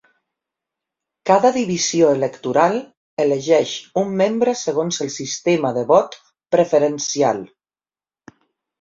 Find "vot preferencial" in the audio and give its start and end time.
5.95-7.49